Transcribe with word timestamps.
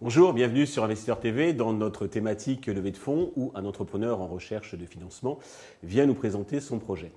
Bonjour, 0.00 0.32
bienvenue 0.32 0.66
sur 0.66 0.82
Investisseur 0.82 1.20
TV 1.20 1.52
dans 1.52 1.72
notre 1.72 2.06
thématique 2.06 2.66
levée 2.66 2.90
de 2.90 2.96
fonds 2.96 3.32
où 3.36 3.52
un 3.54 3.64
entrepreneur 3.64 4.20
en 4.20 4.26
recherche 4.26 4.74
de 4.74 4.84
financement 4.84 5.38
vient 5.82 6.06
nous 6.06 6.14
présenter 6.14 6.60
son 6.60 6.78
projet. 6.78 7.12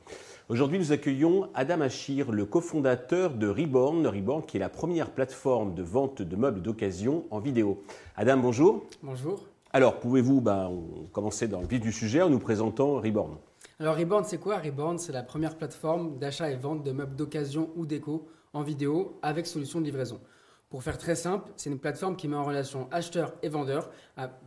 Aujourd'hui, 0.50 0.78
nous 0.78 0.92
accueillons 0.92 1.50
Adam 1.56 1.82
Achir, 1.82 2.32
le 2.32 2.46
cofondateur 2.46 3.34
de 3.34 3.48
Reborn, 3.48 4.06
Reborn 4.06 4.46
qui 4.46 4.58
est 4.58 4.60
la 4.60 4.70
première 4.70 5.10
plateforme 5.10 5.74
de 5.74 5.82
vente 5.82 6.22
de 6.22 6.36
meubles 6.36 6.62
d'occasion 6.62 7.26
en 7.32 7.40
vidéo. 7.40 7.84
Adam, 8.16 8.38
bonjour. 8.38 8.86
Bonjour. 9.02 9.55
Alors, 9.76 10.00
pouvez-vous 10.00 10.40
ben, 10.40 10.72
commencer 11.12 11.50
dans 11.50 11.60
le 11.60 11.68
vif 11.68 11.82
du 11.82 11.92
sujet 11.92 12.22
en 12.22 12.30
nous 12.30 12.40
présentant 12.40 12.94
Reborn? 13.02 13.38
Alors, 13.78 13.98
Reborn, 13.98 14.24
c'est 14.24 14.38
quoi? 14.38 14.58
Reborn, 14.58 14.98
c'est 14.98 15.12
la 15.12 15.22
première 15.22 15.58
plateforme 15.58 16.18
d'achat 16.18 16.50
et 16.50 16.56
vente 16.56 16.82
de 16.82 16.94
meubles 16.94 17.18
d'occasion 17.18 17.70
ou 17.76 17.86
déco 17.86 18.26
en 18.54 18.62
vidéo 18.62 19.20
avec 19.22 19.46
solution 19.46 19.82
de 19.82 19.86
livraison. 19.86 20.22
Pour 20.70 20.82
faire 20.82 20.98
très 20.98 21.16
simple, 21.16 21.52
c'est 21.58 21.70
une 21.70 21.78
plateforme 21.78 22.16
qui 22.16 22.30
met 22.30 22.38
en 22.38 22.46
relation 22.46 22.88
acheteurs 22.90 23.34
et 23.44 23.50
vendeurs 23.50 23.90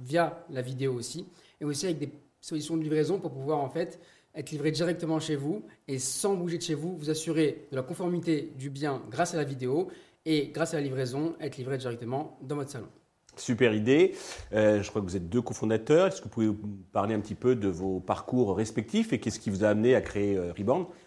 via 0.00 0.46
la 0.48 0.62
vidéo 0.62 0.94
aussi, 0.94 1.28
et 1.60 1.66
aussi 1.66 1.84
avec 1.84 1.98
des 1.98 2.10
solutions 2.40 2.78
de 2.78 2.82
livraison 2.82 3.18
pour 3.18 3.30
pouvoir 3.30 3.58
en 3.58 3.68
fait 3.68 4.00
être 4.34 4.50
livré 4.50 4.70
directement 4.70 5.20
chez 5.20 5.36
vous 5.36 5.62
et 5.88 5.98
sans 5.98 6.36
bouger 6.36 6.56
de 6.56 6.62
chez 6.62 6.74
vous, 6.74 6.96
vous 6.96 7.10
assurer 7.10 7.68
de 7.70 7.76
la 7.76 7.82
conformité 7.82 8.54
du 8.56 8.70
bien 8.70 9.02
grâce 9.10 9.34
à 9.34 9.36
la 9.36 9.44
vidéo 9.44 9.88
et 10.24 10.48
grâce 10.54 10.72
à 10.72 10.78
la 10.78 10.84
livraison, 10.84 11.34
être 11.38 11.58
livré 11.58 11.76
directement 11.76 12.38
dans 12.40 12.56
votre 12.56 12.70
salon. 12.70 12.88
Super 13.38 13.74
idée. 13.74 14.14
Euh, 14.52 14.82
je 14.82 14.88
crois 14.90 15.00
que 15.00 15.06
vous 15.06 15.16
êtes 15.16 15.28
deux 15.28 15.42
cofondateurs. 15.42 16.08
Est-ce 16.08 16.18
que 16.18 16.24
vous 16.24 16.30
pouvez 16.30 16.50
parler 16.92 17.14
un 17.14 17.20
petit 17.20 17.34
peu 17.34 17.54
de 17.54 17.68
vos 17.68 18.00
parcours 18.00 18.56
respectifs 18.56 19.12
et 19.12 19.20
qu'est-ce 19.20 19.40
qui 19.40 19.50
vous 19.50 19.64
a 19.64 19.68
amené 19.68 19.94
à 19.94 20.00
créer 20.00 20.36
euh, 20.36 20.52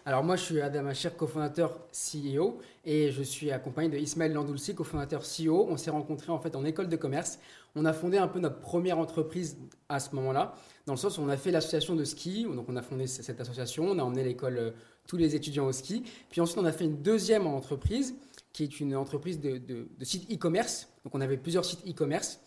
Alors 0.06 0.24
moi, 0.24 0.36
je 0.36 0.42
suis 0.42 0.60
Adam 0.60 0.86
Achir, 0.86 1.16
cofondateur 1.16 1.78
CEO 1.92 2.58
et 2.84 3.10
je 3.10 3.22
suis 3.22 3.50
accompagné 3.50 3.88
de 3.90 3.98
Ismaël 3.98 4.32
Landoulsi, 4.32 4.74
cofondateur 4.74 5.22
CEO. 5.22 5.66
On 5.68 5.76
s'est 5.76 5.90
rencontrés 5.90 6.32
en 6.32 6.38
fait 6.38 6.56
en 6.56 6.64
école 6.64 6.88
de 6.88 6.96
commerce. 6.96 7.38
On 7.74 7.84
a 7.84 7.92
fondé 7.92 8.18
un 8.18 8.28
peu 8.28 8.38
notre 8.38 8.60
première 8.60 8.98
entreprise 8.98 9.56
à 9.88 10.00
ce 10.00 10.14
moment-là, 10.14 10.54
dans 10.86 10.92
le 10.92 10.98
sens 10.98 11.18
où 11.18 11.22
on 11.22 11.28
a 11.28 11.36
fait 11.36 11.50
l'association 11.50 11.94
de 11.94 12.04
ski. 12.04 12.44
Donc 12.44 12.66
on 12.68 12.76
a 12.76 12.82
fondé 12.82 13.06
cette 13.06 13.40
association, 13.40 13.84
on 13.84 13.98
a 13.98 14.02
emmené 14.02 14.24
l'école 14.24 14.58
euh, 14.58 14.70
tous 15.06 15.16
les 15.16 15.34
étudiants 15.34 15.66
au 15.66 15.72
ski. 15.72 16.04
Puis 16.30 16.40
ensuite, 16.40 16.58
on 16.58 16.64
a 16.64 16.72
fait 16.72 16.84
une 16.84 17.02
deuxième 17.02 17.46
entreprise 17.46 18.14
qui 18.52 18.64
est 18.64 18.80
une 18.80 18.94
entreprise 18.96 19.40
de, 19.40 19.58
de, 19.58 19.88
de 19.98 20.04
site 20.04 20.30
e-commerce. 20.32 20.88
Donc 21.04 21.14
on 21.14 21.20
avait 21.20 21.36
plusieurs 21.36 21.64
sites 21.64 21.86
e-commerce. 21.88 22.40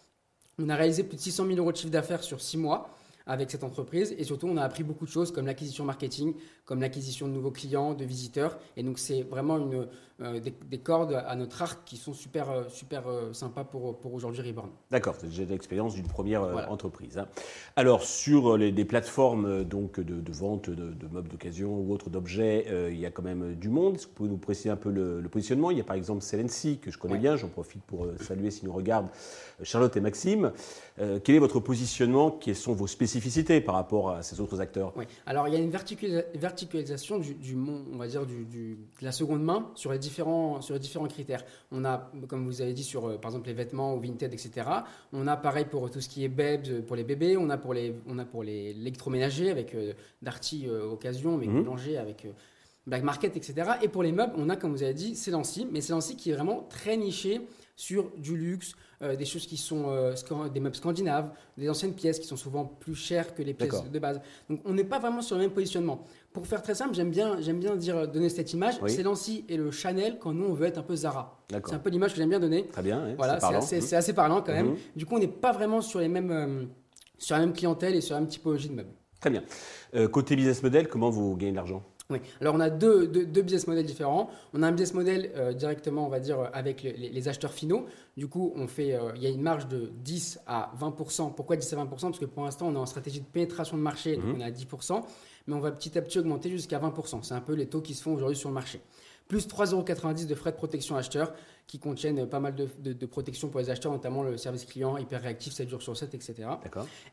On 0.59 0.70
a 0.70 0.75
réalisé 0.75 1.03
plus 1.03 1.17
de 1.17 1.22
600 1.22 1.48
000 1.48 1.58
euros 1.58 1.72
de 1.72 1.78
chiffre 1.78 1.92
d'affaires 1.92 2.23
sur 2.23 2.42
six 2.42 2.58
mois 2.58 2.95
avec 3.28 3.50
cette 3.52 3.64
entreprise. 3.64 4.16
Et 4.17 4.23
surtout, 4.23 4.48
on 4.48 4.58
a 4.58 4.64
appris 4.64 4.83
beaucoup 4.83 5.06
de 5.06 5.11
choses 5.11 5.31
comme 5.31 5.45
l'acquisition 5.45 5.83
marketing, 5.83 6.33
comme 6.64 6.81
l'acquisition 6.81 7.28
de 7.28 7.33
nouveaux 7.33 7.52
clients, 7.52 7.94
de 7.94 8.06
visiteurs. 8.06 8.58
Et 8.78 8.83
donc, 8.83 9.00
c'est 9.00 9.23
vraiment 9.23 9.58
une, 9.58 9.88
euh, 10.21 10.39
des, 10.39 10.77
cordes 10.77 11.21
à 11.27 11.35
notre 11.35 11.61
arc 11.61 11.81
qui 11.83 11.97
sont 11.97 12.13
super, 12.13 12.49
euh, 12.49 12.63
super 12.69 13.05
euh, 13.09 13.33
sympas 13.33 13.66
pour, 13.66 13.99
pour 13.99 14.13
aujourd'hui 14.13 14.41
Reborn. 14.41 14.69
D'accord, 14.89 15.16
c'est 15.19 15.27
déjà 15.27 15.44
l'expérience 15.44 15.94
d'une 15.94 16.08
première 16.08 16.71
entreprise. 16.71 17.17
Hein. 17.17 17.27
Alors, 17.75 18.02
sur 18.02 18.55
les, 18.55 18.71
des 18.71 18.86
plateformes 18.86 19.66
donc, 19.66 19.99
de, 19.99 20.31
vente 20.31 20.69
de, 20.69 21.08
meubles 21.11 21.27
d'occasion 21.27 21.77
ou 21.77 21.91
autres 21.91 22.09
d'objets, 22.09 22.66
il 22.91 22.97
y 22.97 23.05
a 23.05 23.11
quand 23.11 23.23
même 23.23 23.55
du 23.55 23.67
monde. 23.67 23.95
Est-ce 23.95 24.05
que 24.05 24.11
vous 24.11 24.16
pouvez 24.16 24.30
nous 24.30 24.38
préciser 24.38 24.69
un 24.69 24.77
peu 24.77 24.89
le, 24.89 25.21
positionnement? 25.27 25.69
Il 25.71 25.77
y 25.77 25.81
a 25.81 25.83
par 25.83 25.97
exemple 25.97 26.21
Celency, 26.21 26.77
que 26.77 26.91
je 26.91 26.97
connais 26.97 27.17
bien, 27.17 27.36
j'en 27.36 27.49
profite 27.49 27.83
pour 27.83 28.08
saluer 28.21 28.52
s'ils 28.52 28.67
nous 28.67 28.73
regardent, 28.73 29.09
Charlotte 29.63 29.95
et 29.97 30.02
Maxime. 30.02 30.52
quel 30.97 31.36
est 31.36 31.39
votre 31.39 31.59
positionnement? 31.59 32.31
Quelles 32.31 32.55
sont 32.55 32.73
vos 32.73 32.88
spécificités 32.88 33.59
par 33.59 33.75
rapport 33.75 34.11
à 34.11 34.23
ces 34.23 34.39
autres 34.39 34.61
acteurs? 34.61 34.93
Oui, 34.95 35.05
alors 35.25 35.47
il 35.49 35.53
y 35.53 35.58
a 35.58 35.59
une 35.59 35.71
verticalisation 35.71 37.17
du, 37.17 37.33
du 37.33 37.58
on 37.58 37.97
va 37.97 38.08
dire, 38.08 38.25
du, 38.25 38.45
de 38.45 38.77
la 39.02 39.11
seconde 39.11 39.43
main 39.43 39.71
sur 39.75 39.91
les, 39.91 40.05
différents, 40.06 40.61
sur 40.61 40.80
différents 40.80 41.08
critères. 41.08 41.44
On 41.72 41.84
a, 41.86 42.11
comme 42.28 42.45
vous 42.45 42.61
avez 42.61 42.73
dit, 42.73 42.84
sur 42.84 43.08
euh, 43.08 43.17
par 43.17 43.32
exemple 43.32 43.48
les 43.48 43.54
vêtements 43.54 43.95
ou 43.95 43.99
Vinted, 43.99 44.33
etc. 44.33 44.52
On 45.11 45.27
a 45.27 45.36
pareil 45.36 45.66
pour 45.66 45.89
tout 45.89 46.02
ce 46.02 46.10
qui 46.10 46.23
est 46.23 46.30
Babes 46.30 46.82
pour 46.88 46.95
les 46.95 47.04
bébés, 47.04 47.38
on 47.38 47.49
a 47.49 47.58
pour 47.58 47.73
les, 47.73 47.95
on 48.08 48.17
a 48.20 48.26
pour 48.26 48.43
les 48.43 48.73
l'électroménager 48.73 49.49
avec 49.49 49.73
euh, 49.73 49.93
Darty 50.21 50.67
euh, 50.67 50.92
Occasion, 50.92 51.36
avec 51.36 51.49
mmh. 51.49 51.98
avec 51.99 52.27
Black 52.88 53.04
Market, 53.04 53.36
etc. 53.36 53.54
Et 53.82 53.88
pour 53.88 54.04
les 54.04 54.11
meubles, 54.11 54.33
on 54.38 54.49
a, 54.49 54.55
comme 54.55 54.71
vous 54.71 54.83
avez 54.83 54.93
dit, 54.93 55.16
Celancy, 55.16 55.67
mais 55.71 55.82
Celancy 55.82 56.16
qui 56.16 56.30
est 56.30 56.33
vraiment 56.33 56.61
très 56.70 56.98
niché 56.98 57.42
sur 57.75 58.11
du 58.17 58.37
luxe, 58.37 58.73
euh, 59.02 59.15
des 59.15 59.25
choses 59.25 59.45
qui 59.45 59.58
sont 59.58 59.86
euh, 59.89 60.13
des 60.53 60.59
meubles 60.59 60.75
scandinaves, 60.75 61.30
des 61.58 61.69
anciennes 61.69 61.93
pièces 61.93 62.19
qui 62.19 62.27
sont 62.27 62.37
souvent 62.37 62.65
plus 62.65 62.95
chères 62.95 63.36
que 63.36 63.43
les 63.43 63.53
pièces 63.53 63.89
de 63.91 63.99
base. 63.99 64.21
Donc 64.49 64.61
on 64.65 64.73
n'est 64.73 64.83
pas 64.86 64.99
vraiment 64.99 65.21
sur 65.21 65.36
le 65.36 65.43
même 65.43 65.52
positionnement. 65.52 66.03
Pour 66.31 66.47
faire 66.47 66.61
très 66.61 66.75
simple, 66.75 66.95
j'aime 66.95 67.11
bien, 67.11 67.39
j'aime 67.41 67.59
bien 67.59 67.75
dire, 67.75 68.08
donner 68.08 68.30
cette 68.30 68.53
image. 68.53 68.75
C'est 68.87 69.03
Lancy 69.03 69.45
et 69.49 69.58
le 69.58 69.71
Chanel 69.71 70.17
quand 70.19 70.33
nous 70.33 70.45
on 70.45 70.53
veut 70.53 70.67
être 70.67 70.77
un 70.77 70.83
peu 70.83 70.95
Zara. 70.95 71.37
C'est 71.49 71.73
un 71.73 71.80
peu 71.80 71.89
l'image 71.89 72.11
que 72.11 72.17
j'aime 72.17 72.30
bien 72.30 72.39
donner. 72.39 72.67
Très 72.67 72.81
bien. 72.81 73.13
voilà, 73.17 73.39
c'est 73.39 73.77
assez, 73.77 73.95
assez, 73.95 74.13
parlant 74.13 74.42
quand 74.42 74.53
même. 74.53 74.69
Mhm. 74.69 74.77
Du 74.95 75.05
coup, 75.05 75.15
on 75.15 75.19
n'est 75.19 75.27
pas 75.27 75.52
vraiment 75.52 75.81
sur 75.81 75.99
les 75.99 76.07
mêmes, 76.07 76.31
euh, 76.31 76.63
sur 77.17 77.36
la 77.36 77.42
même 77.42 77.53
clientèle 77.53 77.95
et 77.95 78.02
sur 78.02 78.15
la 78.15 78.21
même 78.21 78.30
typologie 78.30 78.69
de 78.69 78.75
meubles. 78.75 78.93
Très 79.19 79.30
bien. 79.31 79.43
côté 80.11 80.36
business 80.36 80.61
model, 80.61 80.87
comment 80.87 81.09
vous 81.09 81.36
gagnez 81.36 81.52
de 81.52 81.55
l'argent? 81.55 81.83
Oui, 82.11 82.20
alors 82.39 82.54
on 82.54 82.60
a 82.60 82.70
deux, 82.70 83.08
deux, 83.08 83.42
business 83.42 83.66
models 83.66 83.86
différents. 83.86 84.30
On 84.54 84.61
a 84.61 84.67
un 84.67 84.71
business 84.71 84.93
model 84.93 85.32
euh, 85.36 85.54
directement, 85.54 86.05
on 86.05 86.10
va 86.10 86.20
dire, 86.20 86.49
avec 86.54 86.83
les, 86.83 87.27
acheteurs 87.27 87.54
finaux. 87.54 87.88
Du 88.16 88.27
coup, 88.27 88.54
on 88.55 88.67
fait, 88.67 88.93
euh, 88.93 89.11
il 89.16 89.23
y 89.23 89.26
a 89.26 89.30
une 89.30 89.42
marge 89.42 89.67
de 89.67 89.92
10 90.04 90.42
à 90.45 90.71
20%. 90.80 91.33
Pourquoi 91.33 91.55
10 91.55 91.73
à 91.73 91.77
20% 91.77 91.88
Parce 91.88 92.20
que 92.20 92.26
pour 92.26 92.43
l'instant, 92.43 92.67
on 92.67 92.76
est 92.76 92.77
en 92.77 92.86
stratégie 92.86 93.21
de 93.21 93.26
pénétration 93.26 93.76
de 93.76 93.82
marché, 93.82 94.17
donc 94.17 94.26
mhm. 94.26 94.36
on 94.36 94.39
est 94.42 94.43
à 94.43 94.52
10%, 94.52 95.04
mais 95.48 95.55
on 95.55 95.60
va 95.60 95.71
petit 95.71 95.98
à 95.98 96.02
petit 96.04 96.20
augmenter 96.20 96.52
jusqu'à 96.52 96.77
20%. 96.80 97.23
C'est 97.23 97.33
un 97.33 97.42
peu 97.42 97.54
les 97.54 97.66
taux 97.66 97.82
qui 97.82 97.95
se 97.95 98.04
font 98.04 98.14
aujourd'hui 98.14 98.37
sur 98.37 98.49
le 98.49 98.55
marché 98.55 98.82
plus 99.27 99.47
3,90 99.47 99.73
euros 99.73 100.25
de 100.27 100.36
frais 100.36 100.52
de 100.52 100.58
protection 100.58 100.95
acheteur 100.95 101.33
qui 101.67 101.80
contiennent 101.80 102.27
pas 102.27 102.39
mal 102.39 102.53
de, 102.53 103.05
protection 103.08 103.49
pour 103.49 103.59
les 103.59 103.71
acheteurs, 103.71 103.91
notamment 103.91 104.21
le 104.21 104.37
service 104.37 104.65
client 104.65 104.97
hyper 104.97 105.21
réactif 105.21 105.52
7 105.53 105.67
jours 105.67 105.81
sur 105.81 105.97
7, 105.97 106.13
etc. 106.13 106.47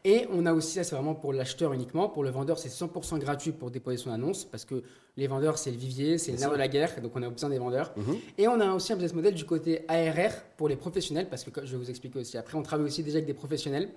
Et 0.05 0.27
on 0.31 0.45
a 0.45 0.53
aussi, 0.53 0.75
ça 0.75 0.85
c'est 0.85 0.95
vraiment 0.95 1.15
pour 1.15 1.33
l'acheteur 1.33 1.73
uniquement, 1.73 2.09
pour 2.11 2.23
le 2.23 2.31
vendeur 2.31 2.59
c'est 2.59 2.69
100% 2.69 3.19
gratuit 3.19 3.53
pour 3.53 3.71
déposer 3.71 3.97
son 3.97 4.11
annonce 4.11 4.45
parce 4.45 4.67
que 4.67 4.83
les 5.17 5.27
vendeurs 5.27 5.57
c'est 5.57 5.71
le 5.71 5.79
vivier, 5.79 6.19
c'est 6.19 6.33
le 6.33 6.39
nerf 6.39 6.53
de 6.53 6.57
la 6.57 6.69
guerre, 6.69 7.01
donc 7.01 7.13
on 7.15 7.23
a 7.23 7.31
besoin 7.31 7.49
des 7.49 7.59
vendeurs. 7.59 7.95
Mhm. 7.97 8.17
Et 8.37 8.47
on 8.47 8.61
a 8.61 8.75
aussi 8.75 8.93
un 8.93 8.97
business 8.97 9.15
model 9.15 9.35
du 9.35 9.47
côté 9.47 9.87
ARR 9.89 10.33
pour 10.59 10.69
les 10.69 10.77
professionnels 10.77 11.29
parce 11.31 11.45
que 11.45 11.65
je 11.65 11.73
vais 11.73 11.79
vous 11.79 11.91
expliquer 11.91 12.19
aussi. 12.19 12.37
Après 12.37 12.59
on 12.59 12.63
travaille 12.63 12.87
aussi 12.87 13.03
déjà 13.03 13.17
avec 13.17 13.27
des 13.27 13.35
professionnels. 13.35 13.89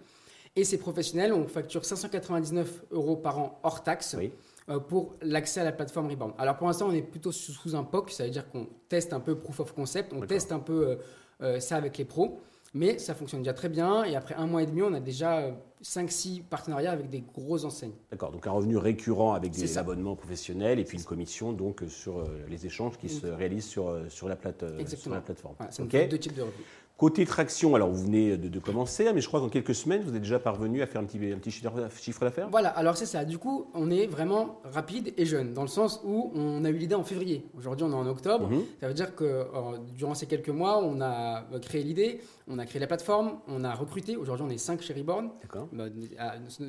Et 0.56 0.64
ces 0.64 0.78
professionnels, 0.78 1.34
on 1.34 1.48
facture 1.48 1.84
599 1.84 2.86
euros 2.92 3.18
par 3.18 3.40
an 3.40 3.60
hors 3.64 3.84
taxe. 3.84 4.16
Oui. 4.18 4.32
Euh, 4.68 4.80
pour 4.80 5.14
l'accès 5.22 5.60
à 5.60 5.64
la 5.64 5.72
plateforme 5.72 6.10
Rebound. 6.10 6.34
Alors 6.40 6.58
pour 6.58 6.66
l'instant, 6.66 6.88
on 6.90 6.94
est 6.94 7.04
plutôt 7.04 7.32
sous 7.32 7.76
un 7.76 7.84
POC, 7.84 8.10
ça 8.10 8.24
veut 8.24 8.32
dire 8.32 8.50
qu'on 8.50 8.68
teste 8.90 9.14
un 9.14 9.20
peu 9.20 9.36
proof 9.36 9.60
of 9.60 9.76
concept, 9.76 10.12
on 10.12 10.22
teste 10.22 10.52
un 10.52 10.58
peu 10.58 10.88
euh, 10.88 10.96
euh, 11.44 11.60
ça 11.60 11.76
avec 11.76 12.00
les 12.00 12.06
pros, 12.06 12.40
mais 12.74 12.98
ça 12.98 13.14
fonctionne 13.14 13.44
déjà 13.44 13.54
très 13.54 13.70
bien. 13.70 14.04
Et 14.06 14.16
après 14.16 14.34
un 14.34 14.48
mois 14.48 14.64
et 14.64 14.66
demi, 14.66 14.82
on 14.82 14.92
a 14.96 15.00
déjà 15.00 15.56
5-6 15.84 16.42
partenariats 16.46 16.94
avec 16.94 17.12
des 17.12 17.22
grosses 17.22 17.64
enseignes. 17.64 17.94
D'accord, 18.10 18.32
donc 18.32 18.48
un 18.48 18.52
revenu 18.52 18.78
récurrent 18.78 19.36
avec 19.36 19.52
des 19.52 19.78
abonnements 19.78 20.16
professionnels 20.16 20.80
et 20.80 20.84
puis 20.84 20.98
une 20.98 21.04
commission 21.04 21.54
donc 21.54 21.84
sur 21.88 22.24
les 22.50 22.66
échanges 22.66 22.98
qui 22.98 23.08
se 23.08 23.28
réalisent 23.28 23.68
sur, 23.68 23.96
sur, 24.10 24.28
la, 24.28 24.36
plate, 24.36 24.66
sur 24.98 25.12
la 25.12 25.22
plateforme. 25.22 25.58
c'est 25.70 26.08
deux 26.08 26.18
types 26.18 26.34
de 26.34 26.42
revenus. 26.42 26.66
Côté 26.98 27.26
traction, 27.26 27.76
alors 27.76 27.90
vous 27.90 28.06
venez 28.06 28.38
de, 28.38 28.60
commencer, 28.60 29.12
mais 29.14 29.20
je 29.20 29.28
crois 29.28 29.42
qu'en 29.42 29.50
quelques 29.50 29.76
semaines, 29.76 30.02
vous 30.02 30.16
êtes 30.16 30.22
déjà 30.22 30.40
parvenu 30.40 30.82
à 30.82 30.88
faire 30.88 31.02
un 31.02 31.04
petit, 31.04 31.20
un 31.30 31.40
petit 31.40 31.52
chiffre 31.52 32.22
d'affaires 32.22 32.48
Voilà, 32.50 32.70
alors 32.70 32.96
c'est 32.96 33.06
ça. 33.06 33.26
Du 33.26 33.38
coup, 33.38 33.70
on 33.74 33.92
est 33.92 34.08
vraiment 34.08 34.62
rapide 34.64 35.14
et 35.18 35.26
jeune, 35.26 35.54
dans 35.54 35.64
le 35.64 35.68
sens 35.68 36.00
où 36.06 36.32
on 36.34 36.64
a 36.64 36.70
eu 36.70 36.78
l'idée 36.78 36.96
en 36.96 37.04
février. 37.04 37.46
Aujourd'hui, 37.58 37.86
on 37.86 37.92
est 37.92 37.96
en 37.96 38.08
octobre. 38.08 38.50
Mhm. 38.50 38.64
Ça 38.80 38.88
veut 38.88 38.94
dire 38.94 39.14
que 39.14 39.26
euh, 39.26 39.78
durant 39.98 40.14
ces 40.14 40.26
quelques 40.26 40.48
mois, 40.48 40.82
on 40.82 41.02
a 41.02 41.44
euh, 41.52 41.60
créé 41.60 41.84
l'idée, 41.84 42.22
on 42.48 42.60
a 42.60 42.66
créé 42.66 42.80
la 42.80 42.88
plateforme, 42.88 43.40
on 43.50 43.66
a 43.66 43.76
recruté. 43.76 44.16
Aujourd'hui, 44.16 44.46
on 44.48 44.50
est 44.50 44.58
5 44.58 44.82
chez 44.82 44.94
Reborn, 44.94 45.32
bah, 45.74 45.86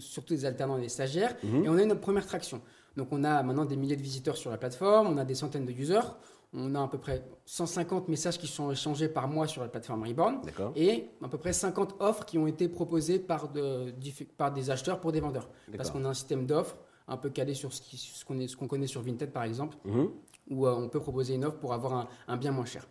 surtout 0.00 0.34
des 0.34 0.44
alternants 0.44 0.78
et 0.78 0.82
des 0.82 0.88
stagiaires, 0.88 1.37
mhm. 1.44 1.64
et 1.64 1.69
on 1.69 1.76
a 1.76 1.82
eu 1.84 1.87
notre 1.87 2.00
première 2.00 2.26
traction. 2.26 2.60
Donc 2.97 3.08
on 3.12 3.22
a 3.25 3.43
maintenant 3.43 3.64
des 3.64 3.76
milliers 3.76 3.96
de 3.96 4.02
visiteurs 4.02 4.37
sur 4.37 4.50
la 4.50 4.56
plateforme, 4.56 5.06
on 5.08 5.19
a 5.19 5.25
des 5.25 5.34
centaines 5.34 5.67
de 5.67 5.73
users. 5.73 6.00
On 6.56 6.75
a 6.75 6.82
à 6.82 6.88
peu 6.88 6.99
près 6.99 7.23
150 7.44 8.08
messages 8.08 8.38
qui 8.38 8.47
sont 8.47 8.70
échangés 8.70 9.08
par 9.08 9.29
mois 9.29 9.47
sur 9.47 9.62
la 9.62 9.69
plateforme 9.69 10.03
Reborn. 10.05 10.41
Et 10.75 11.11
à 11.23 11.29
peu 11.29 11.38
près 11.38 11.53
50 11.53 11.97
offres 12.00 12.25
qui 12.25 12.38
ont 12.38 12.47
été 12.47 12.69
proposées 12.69 13.19
par, 13.19 13.50
par 14.37 14.53
des 14.53 14.70
acheteurs 14.70 15.00
pour 15.00 15.12
des 15.12 15.20
vendeurs. 15.20 15.49
Parce 15.76 15.91
qu'on 15.91 16.05
a 16.05 16.08
un 16.08 16.14
système 16.14 16.47
d'offres 16.47 16.76
un 17.08 17.17
peu 17.17 17.31
calé 17.31 17.55
sur 17.55 17.73
ce 17.73 18.56
qu'on 18.56 18.67
connaît 18.67 18.87
sur 18.87 19.03
Vinted 19.03 19.31
par 19.31 19.44
exemple, 19.44 19.76
mhm. 19.85 20.11
où 20.50 20.67
euh, 20.67 20.75
on 20.75 20.88
peut 20.88 21.00
proposer 21.00 21.35
une 21.35 21.44
offre 21.44 21.58
pour 21.58 21.73
avoir 21.73 22.08
un, 22.26 22.37
bien 22.37 22.50
moins 22.50 22.64
cher. 22.64 22.88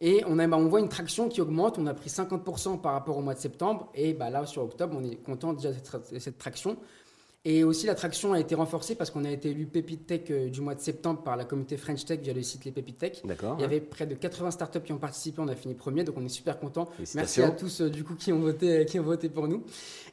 Et 0.00 0.22
on, 0.26 0.38
a, 0.38 0.46
bah, 0.46 0.58
on 0.58 0.68
voit 0.68 0.80
une 0.80 0.88
traction 0.88 1.28
qui 1.28 1.40
augmente, 1.40 1.78
on 1.78 1.86
a 1.86 1.94
pris 1.94 2.10
50% 2.10 2.80
par 2.80 2.92
rapport 2.92 3.16
au 3.16 3.22
mois 3.22 3.34
de 3.34 3.38
septembre. 3.38 3.90
Et 3.94 4.12
bah, 4.12 4.30
là 4.30 4.44
sur 4.46 4.62
octobre 4.62 4.96
on 4.98 5.04
est 5.04 5.16
content 5.16 5.52
déjà 5.54 5.72
de 5.72 6.18
cette 6.18 6.38
traction 6.38 6.76
et 7.48 7.62
aussi, 7.62 7.86
l'attraction 7.86 8.32
a 8.32 8.40
été 8.40 8.56
renforcée 8.56 8.96
parce 8.96 9.12
qu'on 9.12 9.24
a 9.24 9.30
été 9.30 9.50
élu 9.50 9.66
Pépite 9.66 10.04
Tech 10.04 10.22
euh, 10.30 10.50
du 10.50 10.60
mois 10.60 10.74
de 10.74 10.80
septembre 10.80 11.22
par 11.22 11.36
la 11.36 11.44
communauté 11.44 11.76
French 11.76 12.04
Tech 12.04 12.18
via 12.18 12.32
le 12.32 12.42
site 12.42 12.64
Les 12.64 12.72
Pépites 12.72 12.98
Tech. 12.98 13.22
Il 13.22 13.60
y 13.60 13.64
avait 13.64 13.80
près 13.80 14.04
de 14.04 14.16
80 14.16 14.50
startups 14.50 14.80
qui 14.80 14.92
ont 14.92 14.98
participé, 14.98 15.40
on 15.40 15.46
a 15.46 15.54
fini 15.54 15.74
premier, 15.74 16.02
donc 16.02 16.16
on 16.18 16.24
est 16.24 16.28
super 16.28 16.58
content. 16.58 16.88
Merci 17.14 17.42
à 17.42 17.50
tous 17.50 17.82
euh, 17.82 17.88
du 17.88 18.02
coup 18.02 18.16
qui 18.16 18.32
ont 18.32 18.40
voté, 18.40 18.84
qui 18.86 18.98
ont 18.98 19.04
voté 19.04 19.28
pour 19.28 19.46
nous. 19.46 19.62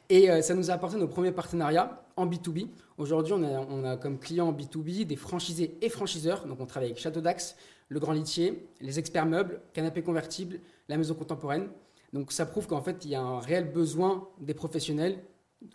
Et 0.08 0.30
euh, 0.30 0.42
ça 0.42 0.54
nous 0.54 0.70
a 0.70 0.74
apporté 0.74 0.96
nos 0.96 1.08
premiers 1.08 1.32
partenariats 1.32 2.04
en 2.16 2.24
B2B. 2.28 2.68
Aujourd'hui, 2.98 3.32
on 3.32 3.42
a, 3.42 3.66
on 3.68 3.82
a 3.82 3.96
comme 3.96 4.20
clients 4.20 4.46
en 4.46 4.52
B2B 4.52 5.04
des 5.04 5.16
franchisés 5.16 5.76
et 5.82 5.88
franchiseurs. 5.88 6.46
Donc, 6.46 6.60
on 6.60 6.66
travaille 6.66 6.90
avec 6.90 7.02
Château 7.02 7.20
d'Axe, 7.20 7.56
Le 7.88 7.98
Grand 7.98 8.12
Litier, 8.12 8.68
les 8.80 9.00
experts 9.00 9.26
meubles, 9.26 9.60
Canapé 9.72 10.02
Convertible, 10.02 10.60
la 10.88 10.96
Maison 10.96 11.14
Contemporaine. 11.14 11.66
Donc, 12.12 12.30
ça 12.30 12.46
prouve 12.46 12.68
qu'en 12.68 12.80
fait, 12.80 13.04
il 13.04 13.10
y 13.10 13.16
a 13.16 13.20
un 13.20 13.40
réel 13.40 13.72
besoin 13.72 14.28
des 14.40 14.54
professionnels 14.54 15.18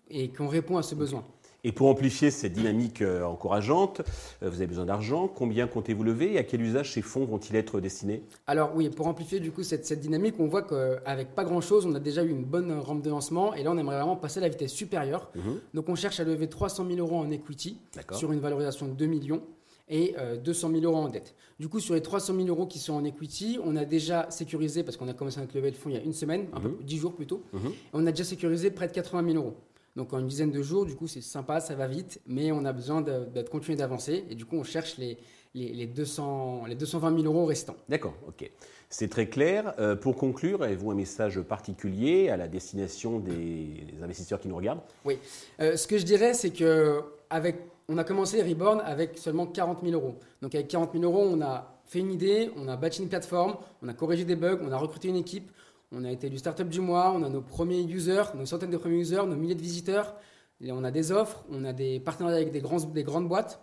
et 0.09 0.29
qu'on 0.29 0.47
répond 0.47 0.77
à 0.77 0.83
ce 0.83 0.95
besoin. 0.95 1.25
Et 1.63 1.71
pour 1.71 1.87
amplifier 1.87 2.31
cette 2.31 2.53
dynamique 2.53 3.01
euh, 3.01 3.23
encourageante, 3.23 4.01
euh, 4.43 4.49
vous 4.49 4.55
avez 4.55 4.67
besoin 4.67 4.85
d'argent. 4.85 5.27
Combien 5.27 5.67
comptez-vous 5.67 6.03
lever 6.03 6.33
et 6.33 6.37
à 6.37 6.43
quel 6.43 6.61
usage 6.61 6.93
ces 6.93 7.01
fonds 7.01 7.25
vont-ils 7.25 7.55
être 7.55 7.81
destinés? 7.81 8.23
Alors 8.47 8.71
oui, 8.75 8.89
pour 8.89 9.07
amplifier 9.07 9.41
du 9.41 9.51
coup 9.51 9.63
cette, 9.63 9.91
dynamique, 9.99 10.35
on 10.39 10.47
voit 10.47 10.61
qu'avec 10.61 11.35
pas 11.35 11.43
grand-chose, 11.43 11.85
on 11.85 11.93
a 11.95 11.99
déjà 11.99 12.23
eu 12.23 12.29
une 12.29 12.45
bonne 12.45 12.71
rampe 12.79 13.01
de 13.01 13.09
lancement 13.09 13.53
et 13.53 13.63
là 13.63 13.71
on 13.71 13.77
aimerait 13.77 13.97
vraiment 13.97 14.15
passer 14.15 14.39
à 14.39 14.41
la 14.41 14.49
vitesse 14.49 14.71
supérieure. 14.71 15.31
Mhm. 15.35 15.59
Donc 15.73 15.89
on 15.89 15.95
cherche 15.95 16.19
à 16.19 16.23
lever 16.23 16.47
300 16.47 16.85
000 16.87 16.99
euros 16.99 17.17
en 17.17 17.29
equity 17.29 17.77
sur 18.13 18.31
une 18.31 18.39
valorisation 18.39 18.87
de 18.87 18.93
2 18.93 19.05
millions 19.05 19.41
et 19.89 20.15
200 20.43 20.69
euh, 20.69 20.79
000 20.79 20.85
euros 20.85 21.03
en 21.03 21.09
dette. 21.09 21.35
Du 21.59 21.67
coup, 21.67 21.79
sur 21.79 21.95
les 21.95 22.01
300 22.01 22.35
000 22.35 22.47
euros 22.47 22.67
qui 22.67 22.79
sont 22.79 22.93
en 22.93 23.03
equity, 23.03 23.59
on 23.63 23.75
a 23.75 23.85
déjà 23.85 24.29
sécurisé, 24.29 24.83
parce 24.83 24.97
qu'on 24.97 25.07
a 25.07 25.13
commencé 25.13 25.39
notre 25.41 25.55
levée 25.55 25.71
de 25.71 25.75
fonds 25.75 25.89
il 25.89 25.95
y 25.95 25.99
a 25.99 26.03
une 26.03 26.13
semaine, 26.13 26.47
un 26.53 26.59
peu, 26.59 26.77
10 26.81 26.95
mhm. 26.95 27.01
jours 27.01 27.15
plutôt, 27.15 27.43
mhm. 27.51 27.71
on 27.93 28.05
a 28.05 28.11
déjà 28.11 28.23
sécurisé 28.23 28.71
près 28.71 28.87
de 28.87 28.93
80 28.93 29.33
000 29.33 29.43
euros. 29.43 29.55
Donc 29.99 30.13
en 30.13 30.19
une 30.19 30.27
dizaine 30.27 30.49
de 30.49 30.61
jours, 30.61 30.85
du 30.85 30.95
coup, 30.95 31.07
c'est 31.07 31.19
sympa, 31.19 31.59
ça 31.59 31.75
va 31.75 31.85
vite, 31.85 32.21
mais 32.25 32.53
on 32.53 32.63
a 32.63 32.71
besoin 32.71 33.01
de, 33.01 33.41
continuer 33.51 33.75
d'avancer. 33.75 34.23
Et 34.29 34.35
du 34.35 34.45
coup, 34.45 34.55
on 34.55 34.63
cherche 34.63 34.97
les, 34.97 35.17
les, 35.53 35.87
200, 35.87 36.67
les 36.67 36.75
220 36.75 37.21
000 37.21 37.23
euros 37.25 37.45
restants. 37.45 37.75
D'accord, 37.89 38.13
ok. 38.25 38.49
C'est 38.89 39.09
très 39.09 39.27
clair. 39.27 39.73
Euh, 39.77 39.97
pour 39.97 40.15
conclure, 40.15 40.63
avez-vous 40.63 40.91
un 40.91 40.95
message 40.95 41.41
particulier 41.41 42.29
à 42.29 42.37
la 42.37 42.47
destination 42.47 43.19
des, 43.19 43.93
investisseurs 44.01 44.39
qui 44.39 44.47
nous 44.47 44.55
regardent? 44.55 44.79
Oui. 45.03 45.19
Euh, 45.59 45.75
ce 45.75 45.85
que 45.85 45.97
je 45.97 46.05
dirais, 46.05 46.33
c'est 46.33 46.51
que 46.51 47.01
avec, 47.29 47.57
on 47.89 47.97
a 47.97 48.05
commencé 48.05 48.41
Reborn 48.41 48.79
avec 48.79 49.17
seulement 49.17 49.47
40 49.47 49.81
000 49.83 49.91
euros. 49.91 50.15
Donc 50.41 50.55
avec 50.55 50.69
40 50.69 50.93
000 50.93 51.03
euros, 51.03 51.27
on 51.29 51.41
a 51.41 51.75
fait 51.87 51.99
une 51.99 52.13
idée, 52.13 52.51
on 52.55 52.69
a 52.69 52.77
bâti 52.77 53.01
une 53.01 53.09
plateforme, 53.09 53.57
on 53.83 53.89
a 53.89 53.93
corrigé 53.93 54.23
des 54.23 54.37
bugs, 54.37 54.59
on 54.63 54.71
a 54.71 54.77
recruté 54.77 55.09
une 55.09 55.17
équipe, 55.17 55.51
on 55.91 56.03
a 56.03 56.11
été 56.11 56.29
du 56.29 56.37
startup 56.37 56.69
du 56.69 56.81
mois, 56.81 57.11
on 57.15 57.23
a 57.23 57.29
nos 57.29 57.41
premiers 57.41 57.81
users, 57.81 58.35
nos 58.35 58.45
centaines 58.45 58.69
de 58.69 58.77
premiers 58.77 58.99
users, 58.99 59.25
nos 59.25 59.35
milliers 59.35 59.55
de 59.55 59.61
visiteurs. 59.61 60.15
On 60.61 60.83
a 60.83 60.91
des 60.91 61.11
offres, 61.11 61.45
on 61.49 61.63
a 61.63 61.73
des 61.73 61.99
partenariats 61.99 62.37
avec 62.37 62.51
des, 62.51 62.61
des 62.93 63.03
grandes 63.03 63.27
boîtes. 63.27 63.61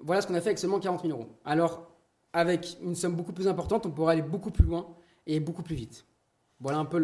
Voilà 0.00 0.22
ce 0.22 0.26
qu'on 0.26 0.34
a 0.34 0.40
fait 0.40 0.50
avec 0.50 0.58
seulement 0.58 0.80
40 0.80 1.02
000 1.02 1.12
euros. 1.12 1.28
Alors, 1.44 1.90
avec 2.32 2.78
une 2.82 2.94
somme 2.94 3.14
beaucoup 3.14 3.32
plus 3.32 3.48
importante, 3.48 3.86
on 3.86 3.90
pourrait 3.90 4.14
aller 4.14 4.22
beaucoup 4.22 4.50
plus 4.50 4.64
loin 4.64 4.86
et 5.26 5.40
beaucoup 5.40 5.62
plus 5.62 5.74
vite. 5.74 6.06
Voilà 6.60 6.78
un 6.78 6.84
peu 6.84 6.98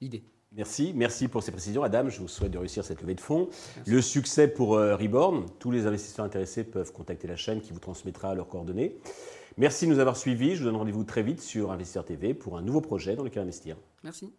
l'idée. 0.00 0.24
Merci, 0.56 0.92
merci 0.94 1.28
pour 1.28 1.42
ces 1.42 1.52
précisions. 1.52 1.82
Adam, 1.82 2.08
je 2.08 2.18
vous 2.18 2.28
souhaite 2.28 2.52
de 2.52 2.58
réussir 2.58 2.82
cette 2.82 3.02
levée 3.02 3.14
de 3.14 3.20
fonds. 3.20 3.50
Le 3.86 4.00
succès 4.00 4.48
pour 4.48 4.74
euh, 4.74 4.96
Reborn. 4.96 5.44
Tous 5.58 5.70
les 5.70 5.86
investisseurs 5.86 6.24
intéressés 6.24 6.64
peuvent 6.64 6.92
contacter 6.92 7.28
la 7.28 7.36
chaîne 7.36 7.60
qui 7.60 7.72
vous 7.72 7.78
transmettra 7.78 8.34
leurs 8.34 8.48
coordonnées. 8.48 8.96
Merci 9.58 9.86
de 9.86 9.92
nous 9.92 9.98
avoir 9.98 10.16
suivis. 10.16 10.54
Je 10.54 10.60
vous 10.60 10.64
donne 10.64 10.76
rendez-vous 10.76 11.04
très 11.04 11.22
vite 11.22 11.42
sur 11.42 11.72
Investisseur 11.72 12.04
TV 12.06 12.32
pour 12.32 12.56
un 12.56 12.62
nouveau 12.62 12.80
projet 12.80 13.16
dans 13.16 13.24
lequel 13.24 13.42
investir. 13.42 13.76
Merci. 14.02 14.32